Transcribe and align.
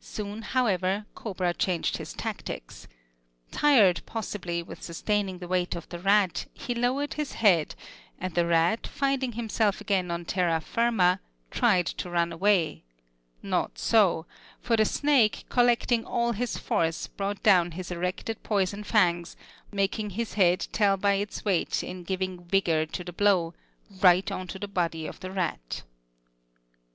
Soon, 0.00 0.42
however, 0.42 1.06
cobra 1.14 1.54
changed 1.54 1.96
his 1.96 2.12
tactics. 2.12 2.86
Tired, 3.50 4.02
possibly, 4.04 4.62
with 4.62 4.82
sustaining 4.82 5.38
the 5.38 5.48
weight 5.48 5.74
of 5.74 5.88
the 5.88 5.98
rat, 5.98 6.44
he 6.52 6.74
lowered 6.74 7.14
his 7.14 7.32
head, 7.32 7.74
and 8.18 8.34
the 8.34 8.44
rat, 8.44 8.86
finding 8.86 9.32
himself 9.32 9.80
again 9.80 10.10
on 10.10 10.26
terra 10.26 10.60
firma, 10.60 11.18
tried 11.50 11.86
to 11.86 12.10
run 12.10 12.30
away: 12.30 12.84
not 13.42 13.78
so; 13.78 14.26
for 14.60 14.76
the 14.76 14.84
snake, 14.84 15.46
collecting 15.48 16.04
all 16.04 16.32
his 16.32 16.58
force, 16.58 17.06
brought 17.06 17.42
down 17.42 17.70
his 17.70 17.90
erected 17.90 18.42
poison 18.42 18.84
fangs, 18.84 19.34
making 19.72 20.10
his 20.10 20.34
head 20.34 20.66
tell 20.72 20.98
by 20.98 21.14
its 21.14 21.42
weight 21.42 21.82
in 21.82 22.02
giving 22.04 22.44
vigor 22.44 22.84
to 22.84 23.02
the 23.02 23.14
blow, 23.14 23.54
right 24.02 24.30
on 24.30 24.46
to 24.46 24.58
the 24.58 24.68
body 24.68 25.06
of 25.06 25.20
the 25.20 25.30
rat. 25.30 25.84